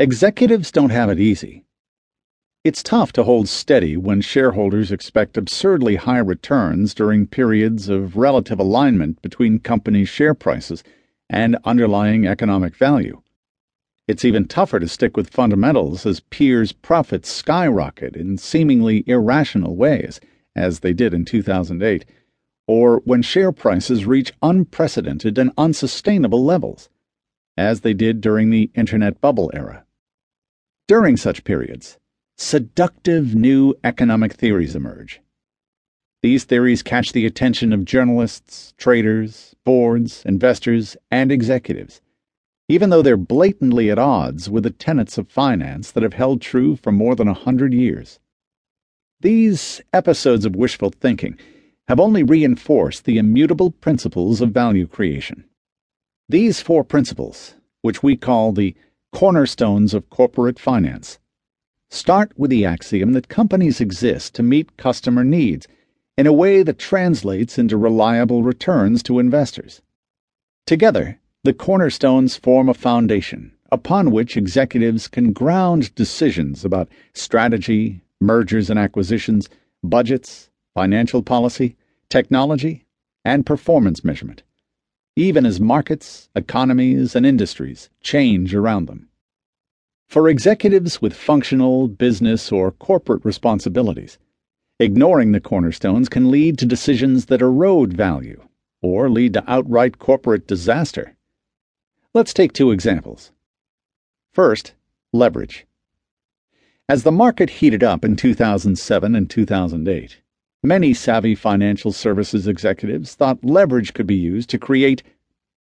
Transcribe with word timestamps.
Executives 0.00 0.70
don't 0.70 0.90
have 0.90 1.10
it 1.10 1.18
easy. 1.18 1.64
It's 2.62 2.84
tough 2.84 3.12
to 3.14 3.24
hold 3.24 3.48
steady 3.48 3.96
when 3.96 4.20
shareholders 4.20 4.92
expect 4.92 5.36
absurdly 5.36 5.96
high 5.96 6.20
returns 6.20 6.94
during 6.94 7.26
periods 7.26 7.88
of 7.88 8.16
relative 8.16 8.60
alignment 8.60 9.20
between 9.22 9.58
companies' 9.58 10.08
share 10.08 10.34
prices 10.34 10.84
and 11.28 11.58
underlying 11.64 12.28
economic 12.28 12.76
value. 12.76 13.22
It's 14.06 14.24
even 14.24 14.46
tougher 14.46 14.78
to 14.78 14.86
stick 14.86 15.16
with 15.16 15.30
fundamentals 15.30 16.06
as 16.06 16.20
peers' 16.20 16.70
profits 16.70 17.28
skyrocket 17.28 18.14
in 18.14 18.38
seemingly 18.38 19.02
irrational 19.08 19.74
ways, 19.74 20.20
as 20.54 20.78
they 20.78 20.92
did 20.92 21.12
in 21.12 21.24
2008, 21.24 22.04
or 22.68 23.02
when 23.04 23.22
share 23.22 23.50
prices 23.50 24.06
reach 24.06 24.32
unprecedented 24.42 25.38
and 25.38 25.50
unsustainable 25.58 26.44
levels, 26.44 26.88
as 27.56 27.80
they 27.80 27.94
did 27.94 28.20
during 28.20 28.50
the 28.50 28.70
Internet 28.76 29.20
bubble 29.20 29.50
era. 29.52 29.84
During 30.88 31.18
such 31.18 31.44
periods, 31.44 31.98
seductive 32.38 33.34
new 33.34 33.74
economic 33.84 34.32
theories 34.32 34.74
emerge. 34.74 35.20
These 36.22 36.44
theories 36.44 36.82
catch 36.82 37.12
the 37.12 37.26
attention 37.26 37.74
of 37.74 37.84
journalists, 37.84 38.72
traders, 38.78 39.54
boards, 39.64 40.22
investors, 40.24 40.96
and 41.10 41.30
executives, 41.30 42.00
even 42.70 42.88
though 42.88 43.02
they're 43.02 43.18
blatantly 43.18 43.90
at 43.90 43.98
odds 43.98 44.48
with 44.48 44.64
the 44.64 44.70
tenets 44.70 45.18
of 45.18 45.28
finance 45.28 45.90
that 45.90 46.02
have 46.02 46.14
held 46.14 46.40
true 46.40 46.74
for 46.74 46.90
more 46.90 47.14
than 47.14 47.28
a 47.28 47.34
hundred 47.34 47.74
years. 47.74 48.18
These 49.20 49.82
episodes 49.92 50.46
of 50.46 50.56
wishful 50.56 50.88
thinking 50.88 51.38
have 51.88 52.00
only 52.00 52.22
reinforced 52.22 53.04
the 53.04 53.18
immutable 53.18 53.72
principles 53.72 54.40
of 54.40 54.52
value 54.52 54.86
creation. 54.86 55.44
These 56.30 56.62
four 56.62 56.82
principles, 56.82 57.56
which 57.82 58.02
we 58.02 58.16
call 58.16 58.52
the 58.52 58.74
cornerstones 59.12 59.94
of 59.94 60.10
corporate 60.10 60.58
finance. 60.58 61.18
Start 61.90 62.32
with 62.36 62.50
the 62.50 62.64
axiom 62.64 63.12
that 63.12 63.28
companies 63.28 63.80
exist 63.80 64.34
to 64.34 64.42
meet 64.42 64.76
customer 64.76 65.24
needs 65.24 65.66
in 66.16 66.26
a 66.26 66.32
way 66.32 66.62
that 66.62 66.78
translates 66.78 67.58
into 67.58 67.76
reliable 67.76 68.42
returns 68.42 69.02
to 69.02 69.18
investors. 69.18 69.80
Together, 70.66 71.18
the 71.44 71.54
cornerstones 71.54 72.36
form 72.36 72.68
a 72.68 72.74
foundation 72.74 73.52
upon 73.70 74.10
which 74.10 74.36
executives 74.36 75.08
can 75.08 75.32
ground 75.32 75.94
decisions 75.94 76.64
about 76.64 76.88
strategy, 77.14 78.02
mergers 78.20 78.68
and 78.68 78.78
acquisitions, 78.78 79.48
budgets, 79.82 80.50
financial 80.74 81.22
policy, 81.22 81.76
technology, 82.08 82.84
and 83.24 83.46
performance 83.46 84.04
measurement 84.04 84.42
even 85.18 85.44
as 85.44 85.58
markets, 85.58 86.28
economies, 86.36 87.16
and 87.16 87.26
industries 87.26 87.90
change 88.00 88.54
around 88.54 88.86
them. 88.86 89.08
For 90.06 90.28
executives 90.28 91.02
with 91.02 91.12
functional, 91.12 91.88
business, 91.88 92.52
or 92.52 92.70
corporate 92.70 93.24
responsibilities, 93.24 94.16
ignoring 94.78 95.32
the 95.32 95.40
cornerstones 95.40 96.08
can 96.08 96.30
lead 96.30 96.56
to 96.58 96.66
decisions 96.66 97.26
that 97.26 97.42
erode 97.42 97.92
value 97.92 98.40
or 98.80 99.10
lead 99.10 99.32
to 99.32 99.50
outright 99.50 99.98
corporate 99.98 100.46
disaster. 100.46 101.16
Let's 102.14 102.32
take 102.32 102.52
two 102.52 102.70
examples. 102.70 103.32
First, 104.32 104.74
leverage. 105.12 105.66
As 106.88 107.02
the 107.02 107.10
market 107.10 107.50
heated 107.50 107.82
up 107.82 108.04
in 108.04 108.14
2007 108.14 109.16
and 109.16 109.28
2008, 109.28 110.18
Many 110.62 110.92
savvy 110.92 111.34
financial 111.34 111.92
services 111.92 112.48
executives 112.48 113.14
thought 113.14 113.44
leverage 113.44 113.94
could 113.94 114.06
be 114.06 114.16
used 114.16 114.50
to 114.50 114.58
create, 114.58 115.02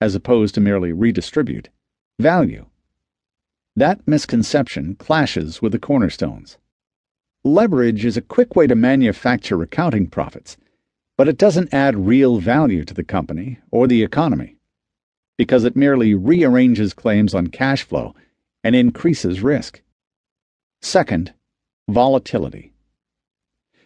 as 0.00 0.14
opposed 0.14 0.54
to 0.54 0.60
merely 0.60 0.92
redistribute, 0.92 1.70
value. 2.20 2.66
That 3.74 4.06
misconception 4.06 4.94
clashes 4.94 5.60
with 5.60 5.72
the 5.72 5.78
cornerstones. 5.78 6.56
Leverage 7.44 8.04
is 8.04 8.16
a 8.16 8.22
quick 8.22 8.54
way 8.54 8.66
to 8.66 8.74
manufacture 8.74 9.60
accounting 9.62 10.06
profits, 10.06 10.56
but 11.16 11.28
it 11.28 11.36
doesn't 11.36 11.74
add 11.74 12.06
real 12.06 12.38
value 12.38 12.84
to 12.84 12.94
the 12.94 13.04
company 13.04 13.58
or 13.70 13.86
the 13.86 14.02
economy 14.02 14.56
because 15.38 15.64
it 15.64 15.76
merely 15.76 16.14
rearranges 16.14 16.94
claims 16.94 17.34
on 17.34 17.48
cash 17.48 17.82
flow 17.82 18.14
and 18.64 18.74
increases 18.74 19.42
risk. 19.42 19.82
Second, 20.80 21.34
volatility. 21.88 22.72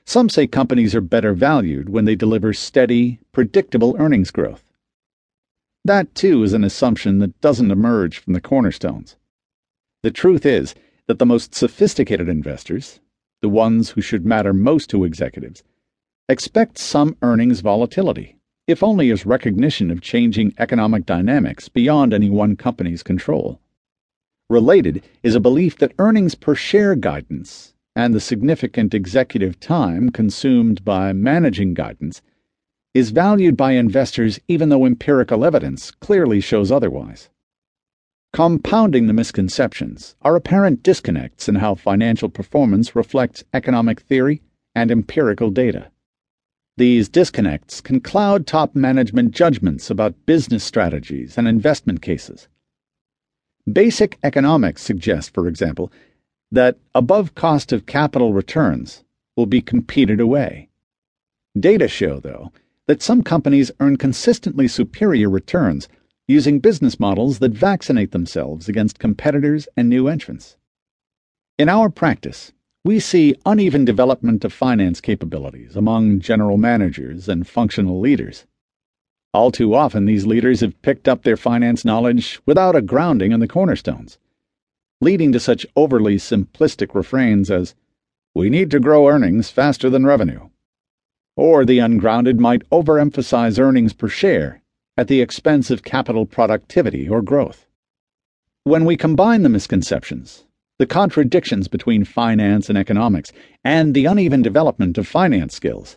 Some 0.05 0.29
say 0.29 0.47
companies 0.47 0.95
are 0.95 1.01
better 1.01 1.35
valued 1.35 1.89
when 1.89 2.05
they 2.05 2.17
deliver 2.17 2.53
steady, 2.53 3.21
predictable 3.33 3.97
earnings 3.99 4.31
growth. 4.31 4.65
That, 5.85 6.15
too, 6.15 6.43
is 6.43 6.53
an 6.53 6.65
assumption 6.65 7.19
that 7.19 7.41
doesn't 7.41 7.71
emerge 7.71 8.19
from 8.19 8.33
the 8.33 8.41
cornerstones. 8.41 9.17
The 10.03 10.11
truth 10.11 10.45
is 10.45 10.75
that 11.07 11.19
the 11.19 11.27
most 11.27 11.55
sophisticated 11.55 12.29
investors, 12.29 13.01
the 13.43 13.49
ones 13.49 13.91
who 13.91 14.01
should 14.01 14.27
matter 14.27 14.53
most 14.53 14.91
to 14.91 15.05
executives, 15.05 15.63
expect 16.29 16.79
some 16.79 17.17
earnings 17.23 17.61
volatility, 17.61 18.37
if 18.67 18.83
only 18.83 19.11
as 19.11 19.27
recognition 19.27 19.91
of 19.91 20.01
changing 20.01 20.55
economic 20.59 21.07
dynamics 21.07 21.69
beyond 21.69 22.13
any 22.13 22.31
one 22.31 22.57
company's 22.57 23.03
control. 23.03 23.61
Related 24.49 25.03
is 25.23 25.35
a 25.35 25.41
belief 25.41 25.79
that 25.79 25.93
earnings 25.99 26.35
per 26.35 26.55
share 26.55 26.95
guidance 26.95 27.75
and 28.01 28.15
the 28.15 28.21
significant 28.21 28.95
executive 28.95 29.61
time 29.61 30.09
consumed 30.09 30.83
by 30.87 31.13
managing 31.13 31.75
guidance 31.75 32.23
is 32.95 33.11
valued 33.11 33.59
by 33.59 33.73
investors 33.73 34.41
even 34.49 34.71
though 34.71 34.87
empirical 34.87 35.45
evidence 35.45 35.91
clearly 35.91 36.41
shows 36.41 36.73
otherwise. 36.73 37.29
Compounding 38.33 39.07
the 39.07 39.13
misconceptions 39.13 40.17
are 40.23 40.35
apparent 40.35 40.83
disconnects 40.83 41.47
in 41.47 41.57
how 41.57 41.75
financial 41.75 42.31
performance 42.31 42.97
reflects 42.97 43.45
economic 43.53 44.01
theory 44.01 44.41
and 44.75 44.91
empirical 44.91 45.51
data. 45.51 45.91
These 46.79 47.11
disconnects 47.11 47.83
can 47.83 48.01
cloud 48.01 48.47
top 48.47 48.75
management 48.75 49.33
judgments 49.33 49.91
about 49.91 50.25
business 50.25 50.65
strategies 50.65 51.37
and 51.37 51.47
investment 51.47 52.01
cases. 52.01 52.49
Basic 53.71 54.19
economics 54.23 54.81
suggests, 54.81 55.29
for 55.29 55.47
example, 55.47 55.93
that 56.53 56.77
above 56.95 57.35
cost 57.35 57.73
of 57.73 57.87
capital 57.87 58.33
returns 58.33 59.05
will 59.37 59.47
be 59.47 59.61
competed 59.61 60.21
away. 60.21 60.69
Data 61.59 61.89
show, 61.89 62.21
though, 62.21 62.53
that 62.87 63.03
some 63.03 63.23
companies 63.23 63.71
earn 63.81 63.97
consistently 63.97 64.67
superior 64.67 65.31
returns 65.31 65.89
using 66.27 66.61
business 66.61 66.99
models 66.99 67.39
that 67.39 67.53
vaccinate 67.53 68.13
themselves 68.13 68.69
against 68.69 68.99
competitors 68.99 69.69
and 69.77 69.89
new 69.89 70.09
entrants. 70.09 70.57
In 71.59 71.69
our 71.69 71.91
practice, 71.91 72.53
we 72.85 72.99
see 72.99 73.37
uneven 73.45 73.85
development 73.85 74.45
of 74.45 74.53
finance 74.53 75.01
capabilities 75.01 75.77
among 75.77 76.21
general 76.21 76.57
managers 76.57 77.29
and 77.29 77.47
functional 77.47 78.01
leaders. 78.01 78.47
All 79.33 79.51
too 79.51 79.75
often, 79.75 80.07
these 80.07 80.27
leaders 80.27 80.61
have 80.61 80.81
picked 80.83 81.07
up 81.07 81.23
their 81.23 81.37
finance 81.37 81.85
knowledge 81.85 82.41
without 82.47 82.75
a 82.75 82.83
grounding 82.83 83.33
in 83.33 83.41
the 83.41 83.49
cornerstones 83.49 84.19
leading 85.03 85.33
to 85.33 85.41
such 85.41 85.67
overly 85.77 86.17
simplistic 86.17 86.95
refrains 86.95 87.51
as, 87.51 87.75
We 88.35 88.51
need 88.51 88.71
to 88.73 88.81
grow 88.81 89.09
earnings 89.09 89.49
faster 89.49 89.89
than 89.89 90.05
revenue. 90.05 90.51
Or 91.37 91.65
the 91.65 91.79
ungrounded 91.79 92.39
might 92.39 92.69
overemphasize 92.71 93.59
earnings 93.59 93.95
per 93.95 94.09
share 94.09 94.63
at 94.99 95.09
the 95.09 95.23
expense 95.23 95.71
of 95.71 95.83
capital 95.83 96.27
productivity 96.27 97.09
or 97.09 97.23
growth. 97.23 97.67
When 98.65 98.85
we 98.85 98.99
combine 98.99 99.43
the 99.43 99.49
misconceptions, 99.49 100.45
the 100.79 100.87
contradictions 100.87 101.67
between 101.67 102.05
finance 102.05 102.69
and 102.69 102.77
economics, 102.77 103.33
and 103.65 103.95
the 103.95 104.05
uneven 104.05 104.43
development 104.43 104.99
of 104.99 105.09
finance 105.09 105.55
skills, 105.55 105.97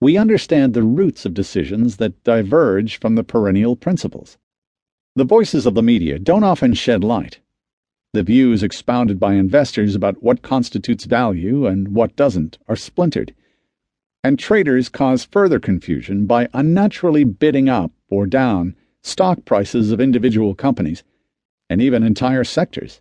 we 0.00 0.16
understand 0.16 0.72
the 0.72 0.82
roots 0.82 1.26
of 1.26 1.34
decisions 1.34 1.98
that 1.98 2.24
diverge 2.24 2.98
from 2.98 3.16
the 3.16 3.24
perennial 3.24 3.76
principles. 3.76 4.38
The 5.14 5.24
voices 5.24 5.66
of 5.66 5.74
the 5.74 5.82
media 5.82 6.18
don't 6.18 6.44
often 6.44 6.72
shed 6.72 7.04
light 7.04 7.40
the 8.12 8.22
views 8.24 8.62
expounded 8.62 9.20
by 9.20 9.34
investors 9.34 9.94
about 9.94 10.22
what 10.22 10.42
constitutes 10.42 11.04
value 11.04 11.66
and 11.66 11.94
what 11.94 12.16
doesn't 12.16 12.58
are 12.68 12.76
splintered, 12.76 13.34
and 14.24 14.38
traders 14.38 14.88
cause 14.88 15.24
further 15.24 15.60
confusion 15.60 16.26
by 16.26 16.48
unnaturally 16.52 17.24
bidding 17.24 17.68
up 17.68 17.92
or 18.08 18.26
down 18.26 18.74
stock 19.02 19.44
prices 19.44 19.92
of 19.92 20.00
individual 20.00 20.54
companies 20.54 21.04
and 21.68 21.80
even 21.80 22.02
entire 22.02 22.44
sectors. 22.44 23.00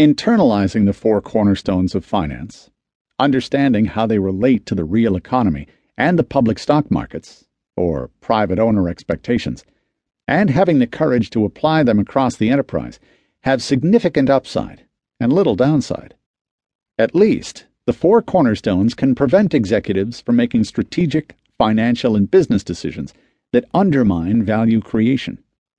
Internalizing 0.00 0.84
the 0.84 0.92
four 0.92 1.20
cornerstones 1.20 1.94
of 1.94 2.04
finance, 2.04 2.70
understanding 3.20 3.84
how 3.84 4.04
they 4.04 4.18
relate 4.18 4.66
to 4.66 4.74
the 4.74 4.84
real 4.84 5.14
economy 5.14 5.68
and 5.96 6.18
the 6.18 6.24
public 6.24 6.58
stock 6.58 6.90
markets, 6.90 7.46
or 7.76 8.10
private 8.20 8.58
owner 8.58 8.88
expectations, 8.88 9.64
and 10.26 10.50
having 10.50 10.80
the 10.80 10.86
courage 10.86 11.30
to 11.30 11.44
apply 11.44 11.84
them 11.84 12.00
across 12.00 12.36
the 12.36 12.50
enterprise 12.50 12.98
have 13.42 13.62
significant 13.62 14.30
upside 14.30 14.84
and 15.18 15.32
little 15.32 15.56
downside. 15.56 16.14
At 16.98 17.14
least, 17.14 17.66
the 17.86 17.92
four 17.92 18.22
cornerstones 18.22 18.94
can 18.94 19.14
prevent 19.14 19.54
executives 19.54 20.20
from 20.20 20.36
making 20.36 20.64
strategic, 20.64 21.34
financial, 21.58 22.14
and 22.14 22.30
business 22.30 22.62
decisions 22.62 23.12
that 23.52 23.68
undermine 23.74 24.44
value 24.44 24.80
creation. 24.80 25.41